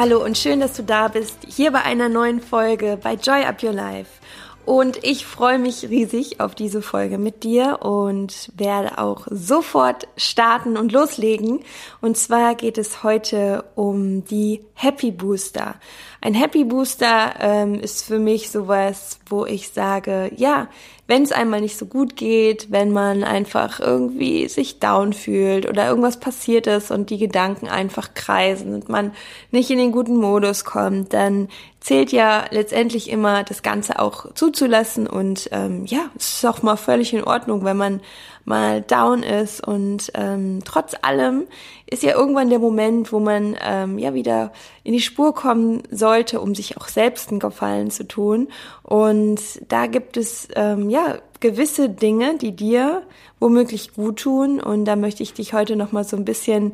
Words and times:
Hallo 0.00 0.24
und 0.24 0.38
schön, 0.38 0.60
dass 0.60 0.74
du 0.74 0.84
da 0.84 1.08
bist, 1.08 1.38
hier 1.48 1.72
bei 1.72 1.82
einer 1.82 2.08
neuen 2.08 2.40
Folge 2.40 2.96
bei 3.02 3.14
Joy 3.14 3.42
Up 3.42 3.60
Your 3.64 3.72
Life. 3.72 4.20
Und 4.64 5.02
ich 5.02 5.26
freue 5.26 5.58
mich 5.58 5.88
riesig 5.88 6.38
auf 6.38 6.54
diese 6.54 6.82
Folge 6.82 7.18
mit 7.18 7.42
dir 7.42 7.80
und 7.82 8.52
werde 8.54 8.98
auch 8.98 9.26
sofort 9.28 10.06
starten 10.16 10.76
und 10.76 10.92
loslegen. 10.92 11.64
Und 12.00 12.16
zwar 12.16 12.54
geht 12.54 12.78
es 12.78 13.02
heute 13.02 13.64
um 13.74 14.24
die 14.24 14.64
Happy 14.74 15.10
Booster. 15.10 15.74
Ein 16.20 16.34
Happy 16.34 16.64
Booster 16.64 17.34
ähm, 17.38 17.74
ist 17.74 18.04
für 18.04 18.18
mich 18.18 18.50
sowas, 18.50 19.20
wo 19.28 19.46
ich 19.46 19.70
sage, 19.70 20.32
ja, 20.34 20.68
wenn 21.06 21.22
es 21.22 21.30
einmal 21.30 21.60
nicht 21.60 21.78
so 21.78 21.86
gut 21.86 22.16
geht, 22.16 22.70
wenn 22.70 22.92
man 22.92 23.22
einfach 23.22 23.78
irgendwie 23.78 24.48
sich 24.48 24.80
down 24.80 25.12
fühlt 25.12 25.68
oder 25.68 25.88
irgendwas 25.88 26.18
passiert 26.18 26.66
ist 26.66 26.90
und 26.90 27.10
die 27.10 27.18
Gedanken 27.18 27.68
einfach 27.68 28.14
kreisen 28.14 28.74
und 28.74 28.88
man 28.88 29.12
nicht 29.52 29.70
in 29.70 29.78
den 29.78 29.92
guten 29.92 30.16
Modus 30.16 30.64
kommt, 30.64 31.14
dann 31.14 31.48
zählt 31.80 32.12
ja 32.12 32.44
letztendlich 32.50 33.08
immer 33.10 33.44
das 33.44 33.62
Ganze 33.62 33.98
auch 33.98 34.34
zuzulassen 34.34 35.06
und 35.06 35.48
ähm, 35.52 35.84
ja, 35.86 36.10
es 36.16 36.34
ist 36.34 36.46
auch 36.46 36.62
mal 36.62 36.76
völlig 36.76 37.14
in 37.14 37.24
Ordnung, 37.24 37.64
wenn 37.64 37.76
man 37.76 38.00
mal 38.44 38.82
down 38.82 39.22
ist 39.22 39.66
und 39.66 40.10
ähm, 40.14 40.60
trotz 40.64 40.94
allem 41.02 41.46
ist 41.86 42.02
ja 42.02 42.14
irgendwann 42.14 42.50
der 42.50 42.58
Moment, 42.58 43.12
wo 43.12 43.20
man 43.20 43.56
ähm, 43.62 43.98
ja 43.98 44.14
wieder 44.14 44.52
in 44.82 44.92
die 44.92 45.00
Spur 45.00 45.34
kommen 45.34 45.82
sollte, 45.90 46.40
um 46.40 46.54
sich 46.54 46.76
auch 46.76 46.88
selbst 46.88 47.30
einen 47.30 47.40
Gefallen 47.40 47.90
zu 47.90 48.06
tun. 48.06 48.48
Und 48.82 49.40
da 49.68 49.86
gibt 49.86 50.16
es 50.16 50.48
ähm, 50.54 50.90
ja 50.90 51.18
gewisse 51.40 51.88
Dinge, 51.88 52.36
die 52.36 52.54
dir 52.54 53.02
womöglich 53.38 53.94
gut 53.94 54.20
tun. 54.20 54.60
Und 54.60 54.84
da 54.84 54.96
möchte 54.96 55.22
ich 55.22 55.32
dich 55.32 55.52
heute 55.52 55.76
noch 55.76 55.92
mal 55.92 56.04
so 56.04 56.16
ein 56.16 56.24
bisschen 56.24 56.72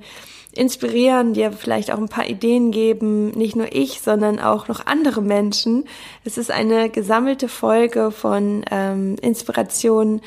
inspirieren, 0.57 1.35
dir 1.35 1.53
vielleicht 1.53 1.93
auch 1.93 1.99
ein 1.99 2.09
paar 2.09 2.29
Ideen 2.29 2.71
geben, 2.71 3.31
nicht 3.31 3.57
nur 3.57 3.75
ich, 3.75 4.01
sondern 4.01 4.39
auch 4.39 4.69
noch 4.69 4.87
andere 4.87 5.23
Menschen. 5.23 5.85
Es 6.25 6.39
ist 6.39 6.51
eine 6.51 6.91
gesammelte 6.91 7.49
Folge 7.49 8.11
von 8.11 8.65
ähm, 8.71 9.17
Inspirationen 9.21 10.21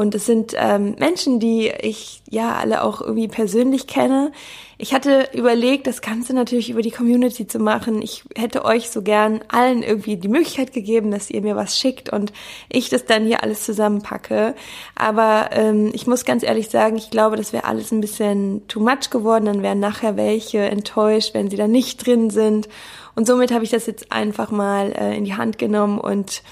und 0.00 0.14
es 0.14 0.24
sind 0.24 0.54
ähm, 0.56 0.94
Menschen, 0.98 1.40
die 1.40 1.68
ich 1.68 2.22
ja 2.30 2.54
alle 2.54 2.84
auch 2.84 3.02
irgendwie 3.02 3.28
persönlich 3.28 3.86
kenne. 3.86 4.32
Ich 4.78 4.94
hatte 4.94 5.28
überlegt, 5.34 5.86
das 5.86 6.00
Ganze 6.00 6.32
natürlich 6.32 6.70
über 6.70 6.80
die 6.80 6.90
Community 6.90 7.46
zu 7.46 7.58
machen. 7.58 8.00
Ich 8.00 8.24
hätte 8.34 8.64
euch 8.64 8.88
so 8.88 9.02
gern 9.02 9.40
allen 9.48 9.82
irgendwie 9.82 10.16
die 10.16 10.28
Möglichkeit 10.28 10.72
gegeben, 10.72 11.10
dass 11.10 11.28
ihr 11.28 11.42
mir 11.42 11.54
was 11.54 11.78
schickt 11.78 12.10
und 12.10 12.32
ich 12.70 12.88
das 12.88 13.04
dann 13.04 13.26
hier 13.26 13.42
alles 13.42 13.66
zusammenpacke. 13.66 14.54
Aber 14.94 15.50
ähm, 15.52 15.90
ich 15.92 16.06
muss 16.06 16.24
ganz 16.24 16.44
ehrlich 16.44 16.70
sagen, 16.70 16.96
ich 16.96 17.10
glaube, 17.10 17.36
das 17.36 17.52
wäre 17.52 17.66
alles 17.66 17.92
ein 17.92 18.00
bisschen 18.00 18.66
too 18.68 18.80
much 18.80 19.10
geworden. 19.10 19.44
Dann 19.44 19.62
wären 19.62 19.80
nachher 19.80 20.16
welche 20.16 20.60
enttäuscht, 20.60 21.34
wenn 21.34 21.50
sie 21.50 21.58
da 21.58 21.68
nicht 21.68 22.06
drin 22.06 22.30
sind. 22.30 22.70
Und 23.14 23.26
somit 23.26 23.52
habe 23.52 23.64
ich 23.64 23.70
das 23.70 23.84
jetzt 23.84 24.10
einfach 24.12 24.50
mal 24.50 24.92
äh, 24.92 25.14
in 25.14 25.26
die 25.26 25.34
Hand 25.34 25.58
genommen 25.58 25.98
und 25.98 26.42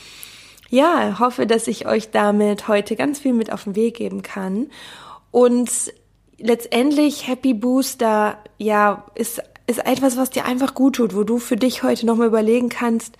ja, 0.70 1.18
hoffe, 1.18 1.46
dass 1.46 1.66
ich 1.66 1.86
euch 1.86 2.10
damit 2.10 2.68
heute 2.68 2.96
ganz 2.96 3.18
viel 3.18 3.32
mit 3.32 3.52
auf 3.52 3.64
den 3.64 3.76
Weg 3.76 3.96
geben 3.96 4.22
kann. 4.22 4.68
Und 5.30 5.70
letztendlich 6.38 7.26
Happy 7.26 7.54
Booster, 7.54 8.38
ja, 8.58 9.04
ist, 9.14 9.42
ist 9.66 9.84
etwas, 9.86 10.16
was 10.16 10.30
dir 10.30 10.44
einfach 10.44 10.74
gut 10.74 10.96
tut, 10.96 11.14
wo 11.14 11.24
du 11.24 11.38
für 11.38 11.56
dich 11.56 11.82
heute 11.82 12.06
nochmal 12.06 12.28
überlegen 12.28 12.68
kannst, 12.68 13.16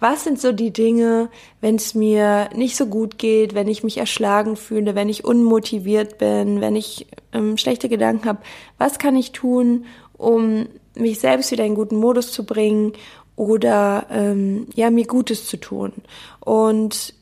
was 0.00 0.24
sind 0.24 0.40
so 0.40 0.52
die 0.52 0.72
Dinge, 0.72 1.28
wenn 1.60 1.74
es 1.74 1.94
mir 1.94 2.48
nicht 2.54 2.74
so 2.76 2.86
gut 2.86 3.18
geht, 3.18 3.54
wenn 3.54 3.68
ich 3.68 3.84
mich 3.84 3.98
erschlagen 3.98 4.56
fühle, 4.56 4.94
wenn 4.94 5.10
ich 5.10 5.24
unmotiviert 5.26 6.16
bin, 6.16 6.62
wenn 6.62 6.74
ich 6.74 7.06
ähm, 7.32 7.58
schlechte 7.58 7.90
Gedanken 7.90 8.26
habe, 8.26 8.38
was 8.78 8.98
kann 8.98 9.14
ich 9.14 9.32
tun, 9.32 9.84
um 10.16 10.66
mich 10.94 11.20
selbst 11.20 11.50
wieder 11.52 11.64
in 11.64 11.74
guten 11.74 11.96
Modus 11.96 12.32
zu 12.32 12.44
bringen 12.44 12.94
oder 13.40 14.04
ähm, 14.10 14.66
ja 14.74 14.90
mir 14.90 15.06
Gutes 15.06 15.46
zu 15.46 15.56
tun. 15.56 15.94
Und 16.40 17.14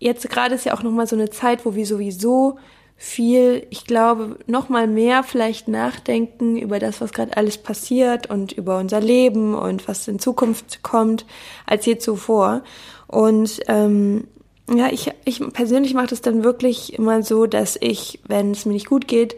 jetzt 0.00 0.28
gerade 0.28 0.56
ist 0.56 0.66
ja 0.66 0.74
auch 0.74 0.82
noch 0.82 0.90
mal 0.90 1.06
so 1.06 1.14
eine 1.14 1.30
Zeit, 1.30 1.64
wo 1.64 1.76
wir 1.76 1.86
sowieso 1.86 2.58
viel, 2.96 3.64
ich 3.70 3.86
glaube, 3.86 4.40
noch 4.48 4.68
mal 4.68 4.88
mehr 4.88 5.22
vielleicht 5.22 5.68
nachdenken 5.68 6.56
über 6.56 6.80
das, 6.80 7.00
was 7.00 7.12
gerade 7.12 7.36
alles 7.36 7.58
passiert 7.58 8.28
und 8.28 8.50
über 8.50 8.76
unser 8.78 9.00
Leben 9.00 9.54
und 9.54 9.86
was 9.86 10.08
in 10.08 10.18
Zukunft 10.18 10.82
kommt, 10.82 11.26
als 11.64 11.86
je 11.86 11.96
zuvor. 11.96 12.64
Und 13.06 13.60
ähm, 13.68 14.26
ja, 14.68 14.88
ich, 14.90 15.12
ich 15.24 15.40
persönlich 15.52 15.94
mache 15.94 16.08
das 16.08 16.22
dann 16.22 16.42
wirklich 16.42 16.94
immer 16.94 17.22
so, 17.22 17.46
dass 17.46 17.78
ich, 17.80 18.18
wenn 18.26 18.50
es 18.50 18.66
mir 18.66 18.72
nicht 18.72 18.88
gut 18.88 19.06
geht, 19.06 19.36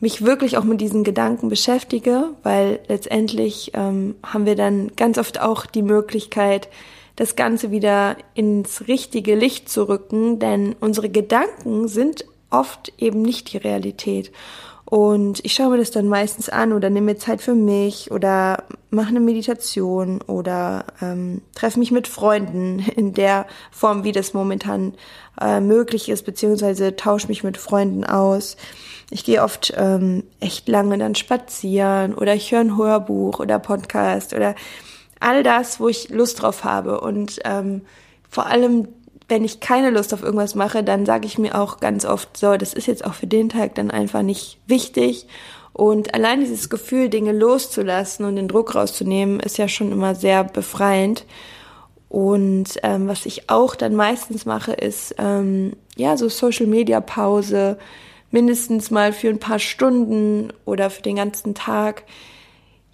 mich 0.00 0.24
wirklich 0.24 0.58
auch 0.58 0.64
mit 0.64 0.80
diesen 0.80 1.04
Gedanken 1.04 1.48
beschäftige, 1.48 2.30
weil 2.42 2.80
letztendlich 2.88 3.72
ähm, 3.74 4.14
haben 4.22 4.46
wir 4.46 4.56
dann 4.56 4.92
ganz 4.96 5.18
oft 5.18 5.40
auch 5.40 5.66
die 5.66 5.82
Möglichkeit, 5.82 6.68
das 7.16 7.34
Ganze 7.34 7.70
wieder 7.70 8.16
ins 8.34 8.88
richtige 8.88 9.34
Licht 9.34 9.70
zu 9.70 9.88
rücken, 9.88 10.38
denn 10.38 10.76
unsere 10.80 11.08
Gedanken 11.08 11.88
sind 11.88 12.26
oft 12.50 12.92
eben 12.98 13.22
nicht 13.22 13.52
die 13.52 13.56
Realität. 13.56 14.30
Und 14.88 15.44
ich 15.44 15.54
schaue 15.54 15.70
mir 15.70 15.78
das 15.78 15.90
dann 15.90 16.06
meistens 16.06 16.48
an 16.48 16.72
oder 16.72 16.90
nehme 16.90 17.06
mir 17.06 17.18
Zeit 17.18 17.42
für 17.42 17.56
mich 17.56 18.12
oder 18.12 18.62
mache 18.90 19.08
eine 19.08 19.18
Meditation 19.18 20.22
oder 20.22 20.84
ähm, 21.02 21.42
treffe 21.56 21.80
mich 21.80 21.90
mit 21.90 22.06
Freunden 22.06 22.78
in 22.96 23.12
der 23.12 23.46
Form, 23.72 24.04
wie 24.04 24.12
das 24.12 24.32
momentan 24.32 24.94
äh, 25.40 25.60
möglich 25.60 26.08
ist, 26.08 26.24
beziehungsweise 26.24 26.94
tausche 26.94 27.26
mich 27.26 27.42
mit 27.42 27.56
Freunden 27.56 28.04
aus. 28.04 28.56
Ich 29.10 29.24
gehe 29.24 29.42
oft 29.42 29.74
ähm, 29.76 30.22
echt 30.38 30.68
lange 30.68 30.98
dann 30.98 31.16
spazieren 31.16 32.14
oder 32.14 32.34
ich 32.34 32.52
höre 32.52 32.60
ein 32.60 32.76
Hörbuch 32.76 33.40
oder 33.40 33.58
Podcast 33.58 34.34
oder 34.34 34.54
all 35.18 35.42
das, 35.42 35.80
wo 35.80 35.88
ich 35.88 36.10
Lust 36.10 36.42
drauf 36.42 36.62
habe. 36.62 37.00
Und 37.00 37.40
ähm, 37.44 37.82
vor 38.28 38.46
allem, 38.46 38.86
wenn 39.28 39.44
ich 39.44 39.60
keine 39.60 39.90
Lust 39.90 40.14
auf 40.14 40.22
irgendwas 40.22 40.54
mache, 40.54 40.84
dann 40.84 41.04
sage 41.04 41.26
ich 41.26 41.38
mir 41.38 41.60
auch 41.60 41.80
ganz 41.80 42.04
oft 42.04 42.36
so, 42.36 42.56
das 42.56 42.74
ist 42.74 42.86
jetzt 42.86 43.04
auch 43.04 43.14
für 43.14 43.26
den 43.26 43.48
Tag 43.48 43.74
dann 43.74 43.90
einfach 43.90 44.22
nicht 44.22 44.58
wichtig. 44.66 45.26
Und 45.72 46.14
allein 46.14 46.40
dieses 46.40 46.70
Gefühl, 46.70 47.08
Dinge 47.08 47.32
loszulassen 47.32 48.24
und 48.24 48.36
den 48.36 48.48
Druck 48.48 48.74
rauszunehmen, 48.74 49.40
ist 49.40 49.58
ja 49.58 49.68
schon 49.68 49.92
immer 49.92 50.14
sehr 50.14 50.44
befreiend. 50.44 51.24
Und 52.08 52.78
ähm, 52.82 53.08
was 53.08 53.26
ich 53.26 53.50
auch 53.50 53.74
dann 53.74 53.94
meistens 53.94 54.46
mache, 54.46 54.72
ist 54.72 55.16
ähm, 55.18 55.74
ja 55.96 56.16
so 56.16 56.28
Social 56.28 56.66
Media 56.66 57.00
Pause, 57.00 57.78
mindestens 58.30 58.90
mal 58.90 59.12
für 59.12 59.28
ein 59.28 59.40
paar 59.40 59.58
Stunden 59.58 60.52
oder 60.64 60.88
für 60.88 61.02
den 61.02 61.16
ganzen 61.16 61.54
Tag, 61.54 62.04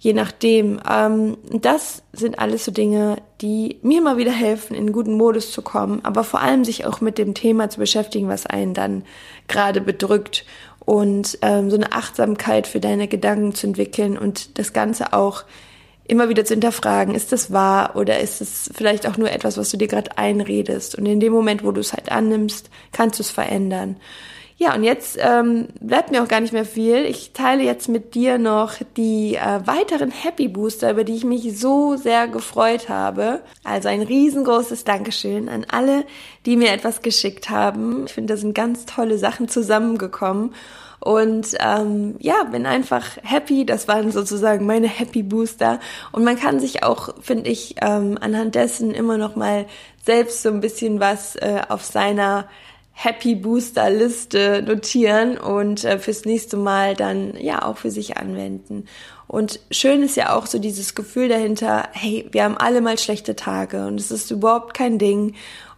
je 0.03 0.11
nachdem. 0.11 0.81
Ähm, 0.89 1.37
das 1.49 2.03
sind 2.11 2.37
alles 2.37 2.65
so 2.65 2.71
Dinge, 2.71 3.17
die 3.39 3.79
mir 3.83 4.01
mal 4.01 4.17
wieder 4.17 4.33
helfen, 4.33 4.75
in 4.75 4.91
guten 4.91 5.13
Modus 5.13 5.51
zu 5.51 5.61
kommen, 5.61 6.01
aber 6.03 6.25
vor 6.25 6.41
allem 6.41 6.65
sich 6.65 6.85
auch 6.85 6.99
mit 6.99 7.17
dem 7.17 7.33
Thema 7.33 7.69
zu 7.69 7.79
beschäftigen, 7.79 8.27
was 8.27 8.45
einen 8.45 8.73
dann 8.73 9.05
gerade 9.47 9.79
bedrückt 9.79 10.45
und 10.79 11.39
ähm, 11.41 11.69
so 11.69 11.77
eine 11.77 11.93
Achtsamkeit 11.93 12.67
für 12.67 12.81
deine 12.81 13.07
Gedanken 13.07 13.55
zu 13.55 13.67
entwickeln 13.67 14.17
und 14.17 14.59
das 14.59 14.73
Ganze 14.73 15.13
auch 15.13 15.45
immer 16.05 16.27
wieder 16.27 16.43
zu 16.43 16.53
hinterfragen, 16.53 17.15
ist 17.15 17.31
das 17.31 17.53
wahr 17.53 17.95
oder 17.95 18.19
ist 18.19 18.41
es 18.41 18.69
vielleicht 18.75 19.07
auch 19.07 19.15
nur 19.15 19.31
etwas, 19.31 19.57
was 19.57 19.71
du 19.71 19.77
dir 19.77 19.87
gerade 19.87 20.17
einredest? 20.17 20.95
Und 20.95 21.05
in 21.05 21.21
dem 21.21 21.31
Moment, 21.31 21.63
wo 21.63 21.71
du 21.71 21.79
es 21.79 21.93
halt 21.93 22.11
annimmst, 22.11 22.69
kannst 22.91 23.19
du 23.19 23.23
es 23.23 23.31
verändern. 23.31 23.95
Ja, 24.63 24.75
und 24.75 24.85
jetzt 24.85 25.17
ähm, 25.19 25.67
bleibt 25.81 26.09
mir 26.09 26.23
auch 26.23 26.27
gar 26.29 26.39
nicht 26.39 26.53
mehr 26.53 26.63
viel. 26.63 27.03
Ich 27.03 27.33
teile 27.33 27.63
jetzt 27.63 27.89
mit 27.89 28.15
dir 28.15 28.37
noch 28.37 28.75
die 28.95 29.35
äh, 29.35 29.59
weiteren 29.67 30.09
Happy 30.09 30.47
Booster, 30.47 30.91
über 30.91 31.03
die 31.03 31.15
ich 31.15 31.25
mich 31.25 31.59
so 31.59 31.97
sehr 31.97 32.29
gefreut 32.29 32.87
habe. 32.87 33.41
Also 33.65 33.89
ein 33.89 34.01
riesengroßes 34.01 34.85
Dankeschön 34.85 35.49
an 35.49 35.65
alle, 35.69 36.05
die 36.45 36.55
mir 36.55 36.71
etwas 36.71 37.01
geschickt 37.01 37.49
haben. 37.49 38.05
Ich 38.05 38.13
finde, 38.13 38.35
da 38.35 38.37
sind 38.37 38.55
ganz 38.55 38.85
tolle 38.85 39.17
Sachen 39.17 39.49
zusammengekommen. 39.49 40.55
Und 41.01 41.57
ähm, 41.59 42.15
ja, 42.19 42.45
bin 42.49 42.65
einfach 42.65 43.17
happy. 43.21 43.65
Das 43.65 43.89
waren 43.89 44.13
sozusagen 44.13 44.65
meine 44.65 44.87
Happy 44.87 45.23
Booster. 45.23 45.81
Und 46.13 46.23
man 46.23 46.39
kann 46.39 46.61
sich 46.61 46.83
auch, 46.83 47.09
finde 47.21 47.49
ich, 47.49 47.75
ähm, 47.81 48.17
anhand 48.21 48.55
dessen 48.55 48.91
immer 48.91 49.17
noch 49.17 49.35
mal 49.35 49.65
selbst 50.05 50.41
so 50.41 50.47
ein 50.47 50.61
bisschen 50.61 51.01
was 51.01 51.35
äh, 51.35 51.63
auf 51.67 51.83
seiner 51.83 52.47
Happy 52.95 53.35
Booster 53.35 53.89
Liste 53.89 54.63
notieren 54.65 55.37
und 55.37 55.83
äh, 55.83 55.97
fürs 55.97 56.25
nächste 56.25 56.57
Mal 56.57 56.95
dann 56.95 57.35
ja 57.37 57.63
auch 57.63 57.77
für 57.77 57.91
sich 57.91 58.17
anwenden. 58.17 58.85
Und 59.27 59.59
schön 59.71 60.03
ist 60.03 60.15
ja 60.15 60.35
auch 60.35 60.45
so 60.45 60.59
dieses 60.59 60.93
Gefühl 60.93 61.27
dahinter, 61.27 61.89
hey, 61.91 62.29
wir 62.31 62.43
haben 62.43 62.57
alle 62.57 62.81
mal 62.81 62.99
schlechte 62.99 63.35
Tage 63.35 63.87
und 63.87 63.99
es 63.99 64.11
ist 64.11 64.29
überhaupt 64.29 64.75
kein 64.75 64.99
Ding. 64.99 65.33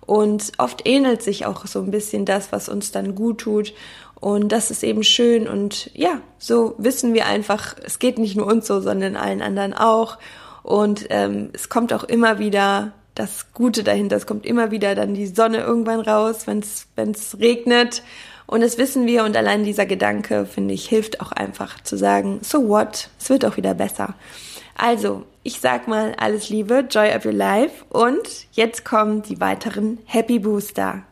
Und 0.06 0.52
oft 0.58 0.88
ähnelt 0.88 1.24
sich 1.24 1.46
auch 1.46 1.66
so 1.66 1.80
ein 1.80 1.90
bisschen 1.90 2.26
das, 2.26 2.52
was 2.52 2.70
uns 2.70 2.92
dann 2.92 3.16
gut 3.16 3.40
tut. 3.40 3.74
Und 4.20 4.52
das 4.52 4.70
ist 4.70 4.84
eben 4.84 5.04
schön. 5.04 5.48
Und 5.48 5.90
ja, 5.94 6.22
so 6.38 6.76
wissen 6.78 7.14
wir 7.14 7.26
einfach, 7.26 7.76
es 7.84 7.98
geht 7.98 8.20
nicht 8.20 8.36
nur 8.36 8.46
uns 8.46 8.68
so, 8.68 8.82
sondern 8.82 9.16
allen 9.16 9.42
anderen 9.42 9.74
auch. 9.74 10.18
Und 10.64 11.08
ähm, 11.10 11.50
es 11.54 11.70
kommt 11.70 11.94
auch 11.94 12.04
immer 12.04 12.40
wieder 12.40 12.94
das 13.16 13.54
Gute 13.54 13.84
dahinter. 13.84 14.18
Es 14.18 14.28
kommt 14.28 14.46
immer 14.46 14.72
wieder 14.72 14.94
dann 14.94 15.14
die 15.14 15.28
Sonne 15.28 15.60
irgendwann 15.60 16.02
raus, 16.02 16.46
wenn 16.46 16.60
es 16.60 17.38
regnet. 17.40 18.04
Und 18.48 18.62
das 18.62 18.78
wissen 18.78 19.08
wir 19.08 19.24
und 19.24 19.36
allein 19.36 19.64
dieser 19.64 19.86
Gedanke, 19.86 20.46
finde 20.46 20.76
ich, 20.76 20.88
hilft 20.88 21.20
auch 21.22 21.32
einfach 21.32 21.82
zu 21.82 21.98
sagen, 21.98 22.40
so 22.44 22.68
what, 22.68 23.10
es 23.20 23.30
wird 23.30 23.44
auch 23.44 23.58
wieder 23.58 23.74
besser. 23.74 24.14
Also, 24.78 25.24
ich 25.42 25.60
sag 25.60 25.88
mal 25.88 26.14
alles 26.18 26.50
Liebe, 26.50 26.86
Joy 26.90 27.16
of 27.16 27.26
Your 27.26 27.34
Life 27.34 27.86
und 27.90 28.48
jetzt 28.52 28.86
kommen 28.86 29.24
die 29.24 29.40
weiteren 29.40 29.98
Happy 30.06 30.38
Booster. 30.38 31.04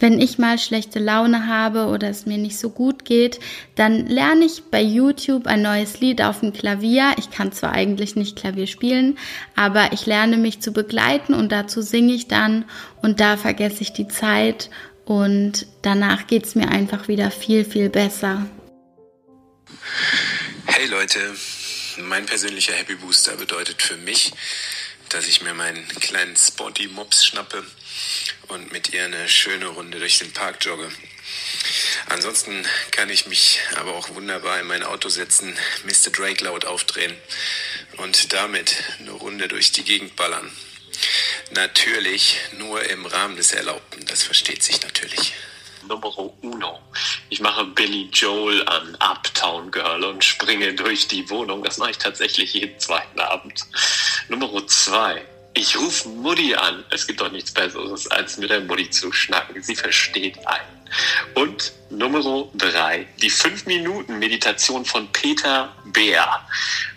Wenn 0.00 0.20
ich 0.20 0.38
mal 0.38 0.58
schlechte 0.58 0.98
Laune 0.98 1.46
habe 1.46 1.86
oder 1.86 2.08
es 2.08 2.26
mir 2.26 2.38
nicht 2.38 2.58
so 2.58 2.70
gut 2.70 3.04
geht, 3.04 3.40
dann 3.74 4.06
lerne 4.06 4.44
ich 4.44 4.64
bei 4.70 4.80
YouTube 4.80 5.46
ein 5.46 5.62
neues 5.62 6.00
Lied 6.00 6.22
auf 6.22 6.40
dem 6.40 6.52
Klavier. 6.52 7.14
Ich 7.18 7.30
kann 7.30 7.52
zwar 7.52 7.72
eigentlich 7.72 8.14
nicht 8.14 8.36
Klavier 8.36 8.66
spielen, 8.66 9.18
aber 9.56 9.92
ich 9.92 10.06
lerne 10.06 10.36
mich 10.36 10.60
zu 10.60 10.72
begleiten 10.72 11.34
und 11.34 11.50
dazu 11.50 11.82
singe 11.82 12.14
ich 12.14 12.28
dann 12.28 12.64
und 13.02 13.20
da 13.20 13.36
vergesse 13.36 13.82
ich 13.82 13.92
die 13.92 14.08
Zeit 14.08 14.70
und 15.04 15.66
danach 15.82 16.26
geht 16.26 16.46
es 16.46 16.54
mir 16.54 16.68
einfach 16.68 17.08
wieder 17.08 17.30
viel, 17.30 17.64
viel 17.64 17.88
besser. 17.88 18.46
Hey 20.66 20.86
Leute, 20.86 21.18
mein 22.02 22.26
persönlicher 22.26 22.74
Happy 22.74 22.94
Booster 22.94 23.36
bedeutet 23.36 23.82
für 23.82 23.96
mich, 23.96 24.32
dass 25.10 25.26
ich 25.26 25.42
mir 25.42 25.54
meinen 25.54 25.86
kleinen 26.00 26.36
Sporty 26.36 26.88
Mops 26.88 27.24
schnappe 27.24 27.64
und 28.48 28.72
mit 28.72 28.92
ihr 28.92 29.04
eine 29.04 29.28
schöne 29.28 29.66
Runde 29.66 29.98
durch 29.98 30.18
den 30.18 30.32
Park 30.32 30.64
jogge. 30.64 30.90
Ansonsten 32.06 32.66
kann 32.90 33.10
ich 33.10 33.26
mich 33.26 33.60
aber 33.76 33.94
auch 33.94 34.10
wunderbar 34.10 34.60
in 34.60 34.66
mein 34.66 34.82
Auto 34.82 35.08
setzen, 35.08 35.56
Mr. 35.84 36.10
Drake 36.10 36.44
laut 36.44 36.64
aufdrehen 36.64 37.14
und 37.98 38.32
damit 38.32 38.74
eine 38.98 39.12
Runde 39.12 39.48
durch 39.48 39.72
die 39.72 39.84
Gegend 39.84 40.16
ballern. 40.16 40.50
Natürlich 41.52 42.36
nur 42.58 42.82
im 42.84 43.06
Rahmen 43.06 43.36
des 43.36 43.52
Erlaubten, 43.52 44.04
das 44.06 44.22
versteht 44.22 44.62
sich 44.62 44.82
natürlich. 44.82 45.32
Numero 45.86 46.36
uno. 46.42 46.80
Ich 47.28 47.40
mache 47.40 47.64
Billy 47.64 48.08
Joel 48.12 48.66
an 48.68 48.96
Uptown 49.00 49.70
Girl 49.70 50.04
und 50.04 50.24
springe 50.24 50.74
durch 50.74 51.08
die 51.08 51.28
Wohnung. 51.30 51.62
Das 51.62 51.78
mache 51.78 51.90
ich 51.92 51.98
tatsächlich 51.98 52.54
jeden 52.54 52.78
zweiten 52.78 53.20
Abend. 53.20 53.64
Numero 54.28 54.60
zwei. 54.62 55.24
Ich 55.54 55.76
rufe 55.76 56.08
Mutti 56.08 56.54
an. 56.54 56.84
Es 56.90 57.06
gibt 57.06 57.20
doch 57.20 57.32
nichts 57.32 57.52
Besseres, 57.52 58.06
als 58.10 58.38
mit 58.38 58.50
der 58.50 58.60
Mutti 58.60 58.90
zu 58.90 59.12
schnacken. 59.12 59.62
Sie 59.62 59.74
versteht 59.74 60.38
einen. 60.46 60.78
Und 61.34 61.72
Nummer 61.90 62.48
drei, 62.54 63.06
die 63.20 63.30
5-Minuten-Meditation 63.30 64.84
von 64.84 65.10
Peter 65.12 65.74
Bär 65.86 66.46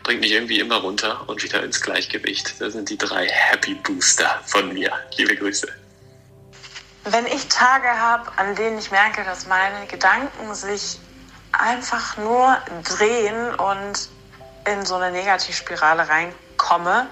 bringt 0.04 0.22
mich 0.22 0.32
irgendwie 0.32 0.60
immer 0.60 0.78
runter 0.78 1.28
und 1.28 1.44
wieder 1.44 1.64
ins 1.64 1.82
Gleichgewicht. 1.82 2.54
Das 2.60 2.74
sind 2.74 2.90
die 2.90 2.98
drei 2.98 3.28
Happy 3.28 3.76
Booster 3.76 4.42
von 4.46 4.74
mir. 4.74 4.92
Liebe 5.18 5.36
Grüße. 5.36 5.81
Wenn 7.04 7.26
ich 7.26 7.48
Tage 7.48 7.90
habe, 8.00 8.32
an 8.38 8.56
denen 8.56 8.78
ich 8.78 8.92
merke, 8.92 9.24
dass 9.24 9.48
meine 9.48 9.88
Gedanken 9.88 10.54
sich 10.54 11.00
einfach 11.52 12.16
nur 12.18 12.58
drehen 12.84 13.56
und 13.56 14.10
in 14.66 14.86
so 14.86 14.96
eine 14.96 15.12
Negativspirale 15.12 16.08
reinkomme, 16.08 17.08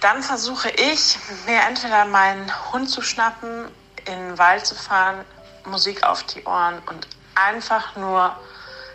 dann 0.00 0.22
versuche 0.22 0.68
ich, 0.68 1.18
mir 1.46 1.60
entweder 1.62 2.04
meinen 2.04 2.52
Hund 2.72 2.90
zu 2.90 3.00
schnappen, 3.00 3.68
in 4.04 4.28
den 4.28 4.38
Wald 4.38 4.66
zu 4.66 4.74
fahren, 4.74 5.24
Musik 5.64 6.04
auf 6.04 6.22
die 6.24 6.44
Ohren 6.44 6.78
und 6.86 7.08
einfach 7.34 7.96
nur, 7.96 8.36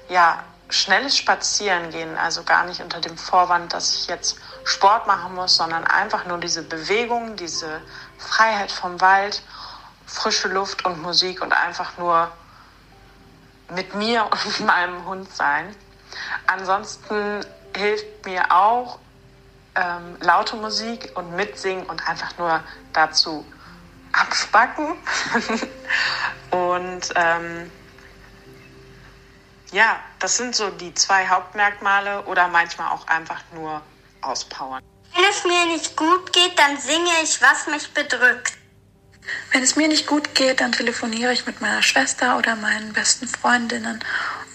ja, 0.07 0.43
schnelles 0.69 1.17
Spazieren 1.17 1.89
gehen, 1.89 2.17
also 2.17 2.43
gar 2.43 2.65
nicht 2.65 2.81
unter 2.81 2.99
dem 2.99 3.17
Vorwand, 3.17 3.73
dass 3.73 3.95
ich 3.95 4.07
jetzt 4.07 4.37
Sport 4.63 5.07
machen 5.07 5.35
muss, 5.35 5.55
sondern 5.55 5.83
einfach 5.83 6.25
nur 6.25 6.37
diese 6.37 6.63
Bewegung, 6.63 7.35
diese 7.35 7.81
Freiheit 8.17 8.71
vom 8.71 9.01
Wald, 9.01 9.41
frische 10.13 10.47
Luft 10.47 10.85
und 10.85 11.01
Musik 11.01 11.41
und 11.41 11.51
einfach 11.51 11.97
nur 11.97 12.31
mit 13.73 13.95
mir 13.95 14.25
und 14.31 14.59
meinem 14.65 15.05
Hund 15.05 15.33
sein. 15.33 15.75
Ansonsten 16.47 17.45
hilft 17.75 18.25
mir 18.25 18.51
auch 18.51 18.99
ähm, 19.75 20.17
laute 20.21 20.55
Musik 20.55 21.11
und 21.15 21.35
mitsingen 21.35 21.85
und 21.87 22.07
einfach 22.07 22.37
nur 22.37 22.63
dazu 22.93 23.45
abspacken. 24.11 24.95
und 26.51 27.09
ähm, 27.15 27.71
ja, 29.71 29.99
das 30.19 30.37
sind 30.37 30.55
so 30.55 30.69
die 30.69 30.93
zwei 30.93 31.27
Hauptmerkmale 31.27 32.21
oder 32.25 32.47
manchmal 32.47 32.91
auch 32.91 33.07
einfach 33.07 33.41
nur 33.55 33.81
auspowern. 34.21 34.83
Wenn 35.15 35.25
es 35.25 35.43
mir 35.43 35.65
nicht 35.65 35.97
gut 35.97 36.31
geht, 36.31 36.57
dann 36.59 36.77
singe 36.77 37.09
ich, 37.23 37.41
was 37.41 37.65
mich 37.67 37.91
bedrückt. 37.93 38.53
Wenn 39.51 39.63
es 39.63 39.75
mir 39.75 39.87
nicht 39.87 40.07
gut 40.07 40.35
geht, 40.35 40.61
dann 40.61 40.71
telefoniere 40.71 41.33
ich 41.33 41.45
mit 41.45 41.61
meiner 41.61 41.81
Schwester 41.81 42.37
oder 42.37 42.55
meinen 42.55 42.93
besten 42.93 43.27
Freundinnen 43.27 43.99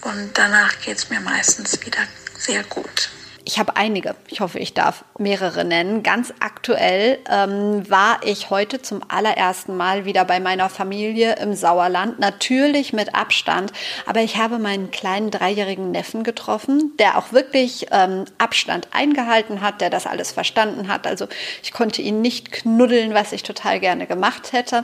und 0.01 0.37
danach 0.37 0.79
geht 0.79 0.97
es 0.97 1.09
mir 1.09 1.19
meistens 1.19 1.79
wieder 1.85 2.01
sehr 2.37 2.63
gut. 2.63 3.09
Ich 3.45 3.57
habe 3.57 3.75
einige. 3.77 4.15
Ich 4.27 4.41
hoffe, 4.41 4.59
ich 4.59 4.73
darf 4.73 5.05
mehrere 5.17 5.63
nennen. 5.63 6.03
Ganz 6.03 6.33
aktuell 6.39 7.19
ähm, 7.29 7.89
war 7.89 8.19
ich 8.23 8.49
heute 8.49 8.81
zum 8.81 9.01
allerersten 9.07 9.77
Mal 9.77 10.05
wieder 10.05 10.25
bei 10.25 10.39
meiner 10.39 10.69
Familie 10.69 11.35
im 11.37 11.53
Sauerland. 11.53 12.19
Natürlich 12.19 12.91
mit 12.91 13.15
Abstand, 13.15 13.71
aber 14.05 14.21
ich 14.21 14.37
habe 14.37 14.59
meinen 14.59 14.91
kleinen 14.91 15.31
dreijährigen 15.31 15.91
Neffen 15.91 16.23
getroffen, 16.23 16.93
der 16.99 17.17
auch 17.17 17.31
wirklich 17.31 17.87
ähm, 17.91 18.25
Abstand 18.37 18.89
eingehalten 18.91 19.61
hat, 19.61 19.81
der 19.81 19.89
das 19.89 20.05
alles 20.05 20.31
verstanden 20.31 20.87
hat. 20.87 21.07
Also 21.07 21.27
ich 21.63 21.71
konnte 21.71 22.01
ihn 22.01 22.21
nicht 22.21 22.51
knuddeln, 22.51 23.13
was 23.13 23.31
ich 23.31 23.43
total 23.43 23.79
gerne 23.79 24.05
gemacht 24.05 24.51
hätte. 24.51 24.83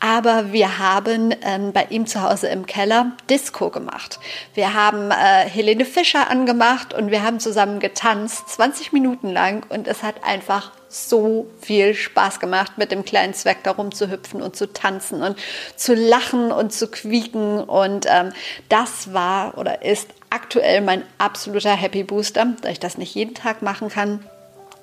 Aber 0.00 0.52
wir 0.52 0.78
haben 0.78 1.34
ähm, 1.42 1.72
bei 1.72 1.86
ihm 1.88 2.06
zu 2.06 2.22
Hause 2.22 2.48
im 2.48 2.66
Keller 2.66 3.12
Disco 3.30 3.70
gemacht. 3.70 4.20
Wir 4.54 4.74
haben 4.74 5.10
äh, 5.10 5.48
Helene 5.48 5.86
Fischer 5.86 6.30
angemacht 6.30 6.92
und 6.92 7.10
wir 7.10 7.22
haben 7.22 7.40
zusammen 7.40 7.80
getan 7.80 7.93
getanzt, 7.94 8.48
20 8.48 8.92
Minuten 8.92 9.30
lang 9.30 9.64
und 9.68 9.86
es 9.86 10.02
hat 10.02 10.24
einfach 10.24 10.72
so 10.88 11.46
viel 11.60 11.94
Spaß 11.94 12.40
gemacht, 12.40 12.76
mit 12.76 12.90
dem 12.90 13.04
kleinen 13.04 13.34
Zweck 13.34 13.58
da 13.62 13.70
rumzuhüpfen 13.70 14.42
und 14.42 14.56
zu 14.56 14.72
tanzen 14.72 15.22
und 15.22 15.38
zu 15.76 15.94
lachen 15.94 16.50
und 16.50 16.72
zu 16.72 16.88
quieken. 16.88 17.62
Und 17.62 18.06
ähm, 18.08 18.32
das 18.68 19.12
war 19.12 19.56
oder 19.58 19.82
ist 19.82 20.08
aktuell 20.30 20.80
mein 20.80 21.02
absoluter 21.18 21.74
Happy 21.74 22.02
Booster, 22.02 22.54
da 22.62 22.68
ich 22.68 22.80
das 22.80 22.98
nicht 22.98 23.14
jeden 23.14 23.34
Tag 23.34 23.62
machen 23.62 23.88
kann. 23.88 24.24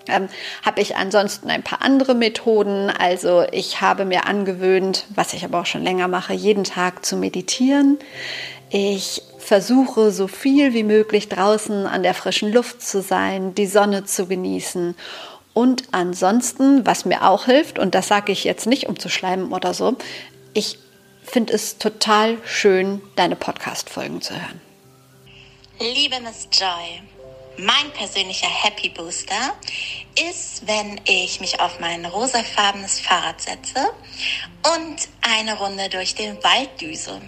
Ähm, 0.07 0.29
habe 0.65 0.81
ich 0.81 0.95
ansonsten 0.95 1.49
ein 1.49 1.63
paar 1.63 1.81
andere 1.81 2.15
Methoden. 2.15 2.89
Also 2.89 3.45
ich 3.51 3.81
habe 3.81 4.05
mir 4.05 4.25
angewöhnt, 4.25 5.05
was 5.13 5.33
ich 5.33 5.43
aber 5.45 5.61
auch 5.61 5.65
schon 5.65 5.83
länger 5.83 6.07
mache, 6.07 6.33
jeden 6.33 6.63
Tag 6.63 7.05
zu 7.05 7.17
meditieren. 7.17 7.99
Ich 8.69 9.21
versuche 9.37 10.11
so 10.11 10.27
viel 10.27 10.73
wie 10.73 10.83
möglich 10.83 11.27
draußen 11.27 11.85
an 11.85 12.03
der 12.03 12.13
frischen 12.13 12.53
Luft 12.53 12.81
zu 12.81 13.01
sein, 13.01 13.53
die 13.53 13.67
Sonne 13.67 14.05
zu 14.05 14.27
genießen. 14.27 14.95
Und 15.53 15.83
ansonsten, 15.91 16.85
was 16.85 17.03
mir 17.03 17.27
auch 17.27 17.45
hilft, 17.45 17.77
und 17.77 17.93
das 17.93 18.07
sage 18.07 18.31
ich 18.31 18.45
jetzt 18.45 18.67
nicht, 18.67 18.87
um 18.87 18.97
zu 18.97 19.09
schleimen 19.09 19.51
oder 19.51 19.73
so, 19.73 19.97
ich 20.53 20.77
finde 21.23 21.53
es 21.53 21.77
total 21.77 22.37
schön, 22.45 23.01
deine 23.15 23.35
Podcast-Folgen 23.35 24.21
zu 24.21 24.33
hören. 24.33 24.61
Liebe 25.79 26.21
Miss 26.21 26.47
Joy, 26.51 27.01
mein 27.57 27.91
persönlicher 27.93 28.47
Happy 28.47 28.89
Booster 28.89 29.55
ist, 30.29 30.67
wenn 30.67 30.99
ich 31.05 31.39
mich 31.39 31.59
auf 31.59 31.79
mein 31.79 32.05
rosafarbenes 32.05 32.99
Fahrrad 32.99 33.41
setze 33.41 33.93
und 34.75 35.09
eine 35.21 35.57
Runde 35.57 35.89
durch 35.89 36.15
den 36.15 36.43
Wald 36.43 36.81
düse 36.81 37.21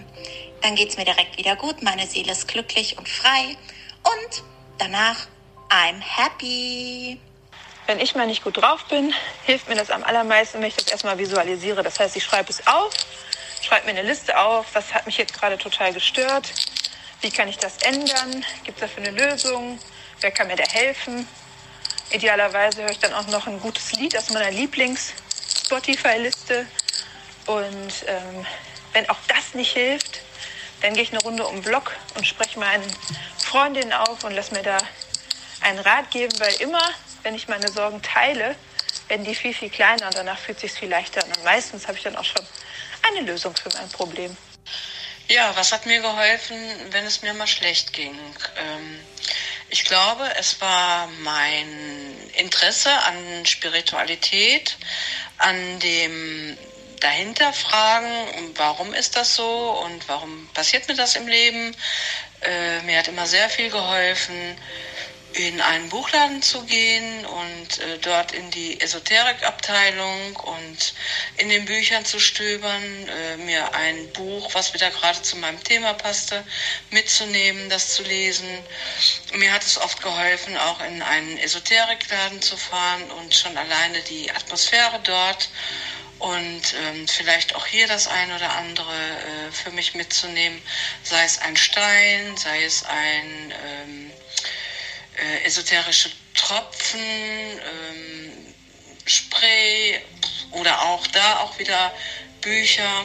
dann 0.64 0.76
geht 0.76 0.88
es 0.88 0.96
mir 0.96 1.04
direkt 1.04 1.36
wieder 1.36 1.56
gut, 1.56 1.82
meine 1.82 2.06
Seele 2.06 2.32
ist 2.32 2.48
glücklich 2.48 2.96
und 2.96 3.06
frei 3.06 3.54
und 4.02 4.42
danach 4.78 5.26
I'm 5.68 6.00
happy. 6.00 7.20
Wenn 7.86 8.00
ich 8.00 8.14
mal 8.14 8.26
nicht 8.26 8.42
gut 8.42 8.56
drauf 8.56 8.86
bin, 8.86 9.12
hilft 9.44 9.68
mir 9.68 9.74
das 9.74 9.90
am 9.90 10.02
allermeisten, 10.02 10.60
wenn 10.60 10.68
ich 10.68 10.76
das 10.76 10.88
erstmal 10.88 11.18
visualisiere. 11.18 11.82
Das 11.82 12.00
heißt, 12.00 12.16
ich 12.16 12.24
schreibe 12.24 12.48
es 12.48 12.66
auf, 12.66 12.94
schreibe 13.60 13.84
mir 13.84 13.98
eine 13.98 14.08
Liste 14.08 14.38
auf, 14.40 14.64
was 14.72 14.94
hat 14.94 15.04
mich 15.04 15.18
jetzt 15.18 15.34
gerade 15.34 15.58
total 15.58 15.92
gestört, 15.92 16.50
wie 17.20 17.30
kann 17.30 17.48
ich 17.48 17.58
das 17.58 17.76
ändern, 17.82 18.42
gibt 18.64 18.80
es 18.80 18.88
dafür 18.88 19.06
eine 19.06 19.10
Lösung, 19.10 19.78
wer 20.20 20.30
kann 20.30 20.48
mir 20.48 20.56
da 20.56 20.64
helfen. 20.64 21.26
Idealerweise 22.10 22.82
höre 22.82 22.90
ich 22.90 22.98
dann 22.98 23.14
auch 23.14 23.26
noch 23.28 23.46
ein 23.46 23.60
gutes 23.60 23.92
Lied 23.92 24.14
aus 24.16 24.30
meiner 24.30 24.50
Lieblings-Spotify-Liste 24.50 26.66
Und 27.46 28.04
ähm, 28.06 28.46
wenn 28.92 29.08
auch 29.10 29.18
das 29.28 29.54
nicht 29.54 29.72
hilft, 29.72 30.20
dann 30.80 30.94
gehe 30.94 31.02
ich 31.02 31.12
eine 31.12 31.22
Runde 31.22 31.46
um 31.46 31.56
den 31.56 31.62
Block 31.62 31.94
und 32.14 32.26
spreche 32.26 32.58
meinen 32.58 32.84
Freundinnen 33.38 33.92
auf 33.92 34.24
und 34.24 34.32
lasse 34.32 34.54
mir 34.54 34.62
da 34.62 34.78
einen 35.60 35.78
Rat 35.78 36.10
geben, 36.10 36.38
weil 36.38 36.54
immer, 36.56 36.82
wenn 37.22 37.34
ich 37.34 37.48
meine 37.48 37.70
Sorgen 37.70 38.02
teile, 38.02 38.54
werden 39.08 39.24
die 39.24 39.34
viel, 39.34 39.54
viel 39.54 39.70
kleiner 39.70 40.06
und 40.06 40.16
danach 40.16 40.38
fühlt 40.38 40.58
es 40.58 40.62
sich 40.62 40.72
viel 40.72 40.88
leichter 40.88 41.24
an. 41.24 41.32
Und 41.32 41.44
meistens 41.44 41.86
habe 41.86 41.96
ich 41.96 42.04
dann 42.04 42.16
auch 42.16 42.24
schon 42.24 42.44
eine 43.08 43.20
Lösung 43.20 43.54
für 43.54 43.70
mein 43.70 43.88
Problem. 43.90 44.36
Ja, 45.28 45.54
was 45.56 45.72
hat 45.72 45.86
mir 45.86 46.00
geholfen, 46.00 46.56
wenn 46.90 47.06
es 47.06 47.22
mir 47.22 47.32
mal 47.34 47.46
schlecht 47.46 47.92
ging? 47.92 48.14
Ähm, 48.56 49.00
ich 49.74 49.84
glaube, 49.84 50.30
es 50.38 50.60
war 50.60 51.08
mein 51.24 51.66
Interesse 52.34 52.92
an 52.92 53.44
Spiritualität, 53.44 54.76
an 55.38 55.80
dem 55.80 56.56
dahinterfragen, 57.00 58.54
warum 58.54 58.94
ist 58.94 59.16
das 59.16 59.34
so 59.34 59.72
und 59.84 60.08
warum 60.08 60.48
passiert 60.54 60.86
mir 60.86 60.94
das 60.94 61.16
im 61.16 61.26
Leben. 61.26 61.74
Äh, 62.42 62.82
mir 62.82 62.98
hat 62.98 63.08
immer 63.08 63.26
sehr 63.26 63.50
viel 63.50 63.68
geholfen, 63.68 64.56
in 65.34 65.60
einen 65.60 65.88
Buchladen 65.88 66.42
zu 66.42 66.62
gehen 66.64 67.26
und 67.26 67.78
äh, 67.78 67.98
dort 67.98 68.32
in 68.32 68.50
die 68.52 68.80
Esoterikabteilung 68.80 70.36
und 70.36 70.94
in 71.36 71.48
den 71.48 71.64
Büchern 71.64 72.04
zu 72.04 72.20
stöbern, 72.20 73.08
äh, 73.08 73.36
mir 73.38 73.74
ein 73.74 74.12
Buch, 74.12 74.54
was 74.54 74.74
wieder 74.74 74.90
gerade 74.90 75.20
zu 75.22 75.36
meinem 75.36 75.62
Thema 75.64 75.94
passte, 75.94 76.44
mitzunehmen, 76.90 77.68
das 77.68 77.94
zu 77.94 78.04
lesen. 78.04 78.48
Mir 79.34 79.52
hat 79.52 79.64
es 79.64 79.76
oft 79.78 80.00
geholfen, 80.02 80.56
auch 80.56 80.80
in 80.80 81.02
einen 81.02 81.38
Esoterikladen 81.38 82.40
zu 82.40 82.56
fahren 82.56 83.10
und 83.18 83.34
schon 83.34 83.56
alleine 83.56 84.00
die 84.02 84.30
Atmosphäre 84.30 85.00
dort 85.02 85.48
und 86.20 86.74
ähm, 86.86 87.08
vielleicht 87.08 87.54
auch 87.54 87.66
hier 87.66 87.86
das 87.86 88.06
ein 88.06 88.32
oder 88.32 88.50
andere 88.56 88.92
äh, 88.92 89.52
für 89.52 89.70
mich 89.72 89.94
mitzunehmen, 89.94 90.62
sei 91.02 91.24
es 91.24 91.38
ein 91.40 91.56
Stein, 91.56 92.36
sei 92.36 92.64
es 92.64 92.84
ein 92.84 93.52
ähm, 93.66 94.10
äh, 94.10 94.13
esoterische 95.44 96.10
Tropfen, 96.34 97.00
ähm, 97.00 98.54
Spray 99.06 100.00
oder 100.52 100.82
auch 100.82 101.06
da 101.08 101.40
auch 101.40 101.58
wieder 101.58 101.92
Bücher. 102.40 103.04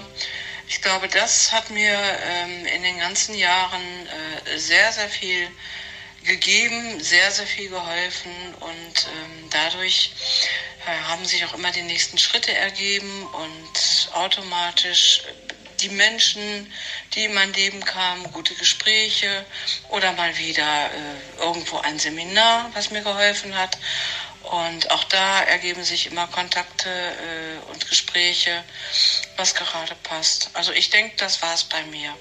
Ich 0.68 0.82
glaube, 0.82 1.08
das 1.08 1.52
hat 1.52 1.70
mir 1.70 1.98
ähm, 2.24 2.66
in 2.66 2.84
den 2.84 3.00
ganzen 3.00 3.36
Jahren 3.36 4.08
äh, 4.46 4.58
sehr, 4.58 4.92
sehr 4.92 5.10
viel 5.10 5.50
gegeben, 6.24 7.02
sehr, 7.02 7.32
sehr 7.32 7.48
viel 7.48 7.70
geholfen 7.70 8.54
und 8.60 9.08
ähm, 9.08 9.50
dadurch 9.50 10.12
äh, 10.86 10.92
haben 11.08 11.26
sich 11.26 11.44
auch 11.46 11.54
immer 11.54 11.72
die 11.72 11.82
nächsten 11.82 12.18
Schritte 12.18 12.54
ergeben 12.54 13.28
und 13.28 14.10
automatisch 14.14 15.24
die 15.82 15.90
Menschen, 15.90 16.72
die 17.14 17.26
in 17.26 17.34
mein 17.34 17.54
Leben 17.54 17.84
kamen, 17.84 18.32
gute 18.32 18.54
Gespräche 18.56 19.46
oder 19.90 20.12
mal 20.14 20.38
wieder 20.38 20.86
äh, 20.92 21.42
irgendwo 21.42 21.78
ein 21.80 22.00
Seminar, 22.00 22.70
was 22.74 22.92
mir 22.92 23.02
geholfen 23.02 23.56
hat. 23.58 23.78
Und 24.44 24.90
auch 24.92 25.04
da 25.06 25.44
ergeben 25.44 25.84
sich 25.84 26.08
immer 26.08 26.28
Kontakte 26.28 26.90
äh, 26.90 27.72
und 27.72 27.88
Gespräche, 27.88 28.64
was 29.36 29.54
gerade 29.54 29.96
passt. 30.04 30.50
Also 30.54 30.72
ich 30.72 30.90
denke, 30.90 31.16
das 31.18 31.42
war 31.42 31.54
es 31.54 31.64
bei 31.64 31.84
mir. 31.84 32.16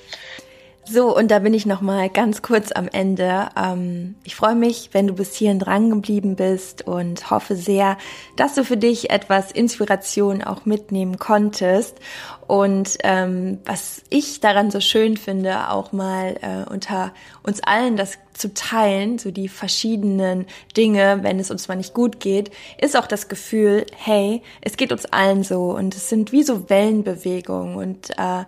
So, 0.90 1.14
und 1.14 1.30
da 1.30 1.40
bin 1.40 1.52
ich 1.52 1.66
noch 1.66 1.82
mal 1.82 2.08
ganz 2.08 2.40
kurz 2.40 2.72
am 2.72 2.88
Ende. 2.88 3.50
Ähm, 3.56 4.14
ich 4.24 4.34
freue 4.34 4.54
mich, 4.54 4.90
wenn 4.92 5.06
du 5.06 5.12
bis 5.12 5.34
hierhin 5.34 5.58
dran 5.58 5.90
geblieben 5.90 6.34
bist 6.34 6.86
und 6.86 7.30
hoffe 7.30 7.56
sehr, 7.56 7.98
dass 8.36 8.54
du 8.54 8.64
für 8.64 8.78
dich 8.78 9.10
etwas 9.10 9.52
Inspiration 9.52 10.42
auch 10.42 10.64
mitnehmen 10.64 11.18
konntest. 11.18 11.98
Und 12.46 12.96
ähm, 13.04 13.58
was 13.66 14.02
ich 14.08 14.40
daran 14.40 14.70
so 14.70 14.80
schön 14.80 15.18
finde, 15.18 15.68
auch 15.68 15.92
mal 15.92 16.36
äh, 16.40 16.70
unter 16.70 17.12
uns 17.42 17.60
allen 17.62 17.98
das 17.98 18.18
zu 18.32 18.54
teilen, 18.54 19.18
so 19.18 19.30
die 19.30 19.48
verschiedenen 19.48 20.46
Dinge, 20.74 21.18
wenn 21.20 21.38
es 21.38 21.50
uns 21.50 21.68
mal 21.68 21.76
nicht 21.76 21.92
gut 21.92 22.18
geht, 22.18 22.50
ist 22.80 22.96
auch 22.96 23.06
das 23.06 23.28
Gefühl, 23.28 23.84
hey, 23.94 24.42
es 24.62 24.78
geht 24.78 24.92
uns 24.92 25.04
allen 25.04 25.42
so 25.42 25.76
und 25.76 25.94
es 25.94 26.08
sind 26.08 26.32
wie 26.32 26.44
so 26.44 26.70
Wellenbewegungen 26.70 27.76
und 27.76 28.10
äh, 28.16 28.44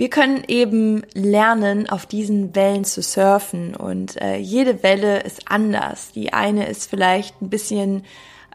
wir 0.00 0.08
können 0.08 0.44
eben 0.48 1.02
lernen, 1.12 1.86
auf 1.86 2.06
diesen 2.06 2.54
Wellen 2.56 2.86
zu 2.86 3.02
surfen 3.02 3.76
und 3.76 4.18
äh, 4.22 4.38
jede 4.38 4.82
Welle 4.82 5.20
ist 5.20 5.50
anders. 5.50 6.12
Die 6.12 6.32
eine 6.32 6.70
ist 6.70 6.88
vielleicht 6.88 7.42
ein 7.42 7.50
bisschen 7.50 8.06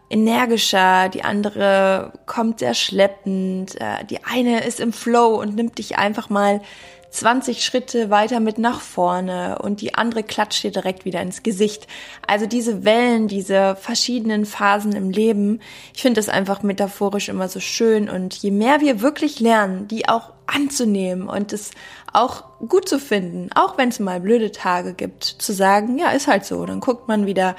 energischer, 0.08 1.08
die 1.08 1.24
andere 1.24 2.12
kommt 2.26 2.60
sehr 2.60 2.74
schleppend, 2.74 3.80
äh, 3.80 4.04
die 4.08 4.24
eine 4.24 4.64
ist 4.64 4.80
im 4.80 4.92
Flow 4.92 5.40
und 5.40 5.54
nimmt 5.56 5.78
dich 5.78 5.98
einfach 5.98 6.30
mal 6.30 6.60
20 7.10 7.64
Schritte 7.64 8.10
weiter 8.10 8.40
mit 8.40 8.58
nach 8.58 8.80
vorne 8.80 9.58
und 9.62 9.80
die 9.80 9.94
andere 9.94 10.22
klatscht 10.22 10.62
dir 10.64 10.70
direkt 10.70 11.04
wieder 11.04 11.22
ins 11.22 11.42
Gesicht. 11.42 11.86
Also 12.26 12.46
diese 12.46 12.84
Wellen, 12.84 13.26
diese 13.26 13.74
verschiedenen 13.76 14.44
Phasen 14.44 14.92
im 14.92 15.10
Leben, 15.10 15.60
ich 15.94 16.02
finde 16.02 16.20
das 16.20 16.28
einfach 16.28 16.62
metaphorisch 16.62 17.28
immer 17.28 17.48
so 17.48 17.58
schön 17.58 18.10
und 18.10 18.34
je 18.34 18.50
mehr 18.50 18.80
wir 18.80 19.00
wirklich 19.00 19.40
lernen, 19.40 19.88
die 19.88 20.08
auch 20.08 20.32
anzunehmen 20.46 21.28
und 21.28 21.52
es 21.52 21.70
auch 22.12 22.44
gut 22.68 22.88
zu 22.88 22.98
finden, 22.98 23.50
auch 23.54 23.78
wenn 23.78 23.88
es 23.88 23.98
mal 23.98 24.20
blöde 24.20 24.52
Tage 24.52 24.92
gibt, 24.92 25.24
zu 25.24 25.52
sagen, 25.52 25.98
ja, 25.98 26.10
ist 26.10 26.28
halt 26.28 26.44
so, 26.44 26.64
dann 26.66 26.80
guckt 26.80 27.08
man 27.08 27.26
wieder, 27.26 27.56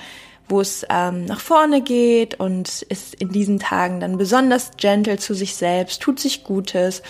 wo 0.49 0.61
es 0.61 0.85
ähm, 0.89 1.25
nach 1.25 1.39
vorne 1.39 1.81
geht 1.81 2.39
und 2.39 2.81
ist 2.83 3.15
in 3.15 3.29
diesen 3.29 3.59
Tagen 3.59 3.99
dann 3.99 4.17
besonders 4.17 4.71
gentle 4.77 5.17
zu 5.17 5.33
sich 5.33 5.55
selbst, 5.55 6.01
tut 6.01 6.19
sich 6.19 6.43
Gutes 6.43 7.01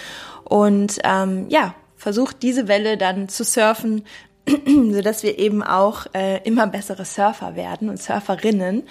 und 0.43 0.99
ähm, 1.03 1.45
ja, 1.49 1.75
versucht 1.95 2.41
diese 2.41 2.67
Welle 2.67 2.97
dann 2.97 3.29
zu 3.29 3.43
surfen, 3.43 4.05
so 4.47 5.01
dass 5.01 5.23
wir 5.23 5.37
eben 5.39 5.61
auch 5.61 6.07
äh, 6.13 6.41
immer 6.43 6.67
bessere 6.67 7.05
Surfer 7.05 7.55
werden 7.55 7.89
und 7.89 8.01
Surferinnen. 8.01 8.83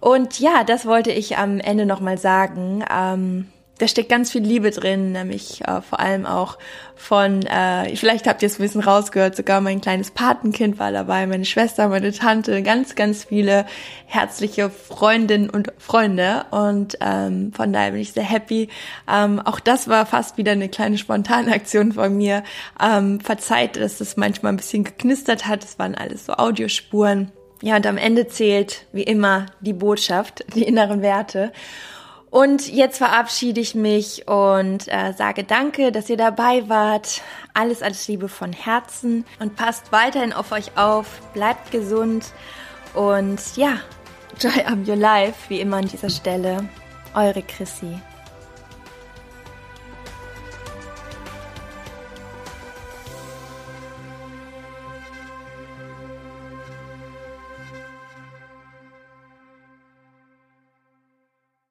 Und 0.00 0.40
ja, 0.40 0.64
das 0.64 0.84
wollte 0.84 1.10
ich 1.10 1.38
am 1.38 1.60
Ende 1.60 1.86
nochmal 1.86 2.18
sagen. 2.18 2.84
Ähm, 2.92 3.48
da 3.78 3.88
steckt 3.88 4.08
ganz 4.08 4.32
viel 4.32 4.42
Liebe 4.42 4.70
drin, 4.70 5.12
nämlich 5.12 5.62
äh, 5.66 5.82
vor 5.82 6.00
allem 6.00 6.24
auch 6.24 6.56
von, 6.94 7.42
äh, 7.42 7.94
vielleicht 7.94 8.26
habt 8.26 8.42
ihr 8.42 8.46
es 8.46 8.58
ein 8.58 8.62
bisschen 8.62 8.80
rausgehört, 8.80 9.36
sogar 9.36 9.60
mein 9.60 9.82
kleines 9.82 10.10
Patenkind 10.10 10.78
war 10.78 10.92
dabei, 10.92 11.26
meine 11.26 11.44
Schwester, 11.44 11.88
meine 11.88 12.12
Tante, 12.12 12.62
ganz, 12.62 12.94
ganz 12.94 13.24
viele 13.24 13.66
herzliche 14.06 14.70
Freundinnen 14.70 15.50
und 15.50 15.72
Freunde 15.76 16.46
und 16.50 16.96
ähm, 17.02 17.52
von 17.52 17.72
daher 17.72 17.90
bin 17.90 18.00
ich 18.00 18.12
sehr 18.12 18.22
happy. 18.22 18.68
Ähm, 19.12 19.40
auch 19.40 19.60
das 19.60 19.88
war 19.88 20.06
fast 20.06 20.38
wieder 20.38 20.52
eine 20.52 20.70
kleine 20.70 20.96
spontane 20.96 21.52
Aktion 21.52 21.92
von 21.92 22.16
mir. 22.16 22.44
Ähm, 22.82 23.20
verzeiht, 23.20 23.76
dass 23.76 23.98
das 23.98 24.16
manchmal 24.16 24.54
ein 24.54 24.56
bisschen 24.56 24.84
geknistert 24.84 25.46
hat, 25.46 25.64
es 25.64 25.78
waren 25.78 25.94
alles 25.94 26.26
so 26.26 26.32
Audiospuren. 26.32 27.30
Ja, 27.62 27.76
und 27.76 27.86
am 27.86 27.96
Ende 27.96 28.28
zählt, 28.28 28.86
wie 28.92 29.02
immer, 29.02 29.46
die 29.60 29.72
Botschaft, 29.72 30.44
die 30.54 30.62
inneren 30.62 31.02
Werte. 31.02 31.52
Und 32.36 32.68
jetzt 32.68 32.98
verabschiede 32.98 33.62
ich 33.62 33.74
mich 33.74 34.28
und 34.28 34.88
äh, 34.88 35.14
sage 35.16 35.42
danke, 35.42 35.90
dass 35.90 36.10
ihr 36.10 36.18
dabei 36.18 36.68
wart. 36.68 37.22
Alles, 37.54 37.80
alles 37.80 38.08
Liebe 38.08 38.28
von 38.28 38.52
Herzen 38.52 39.24
und 39.40 39.56
passt 39.56 39.90
weiterhin 39.90 40.34
auf 40.34 40.52
euch 40.52 40.76
auf, 40.76 41.06
bleibt 41.32 41.70
gesund 41.70 42.26
und 42.92 43.40
ja, 43.56 43.80
joy 44.38 44.60
up 44.66 44.86
your 44.86 44.96
life, 44.96 45.48
wie 45.48 45.62
immer 45.62 45.78
an 45.78 45.88
dieser 45.88 46.10
Stelle. 46.10 46.68
Eure 47.14 47.40
Chrissy. 47.40 47.98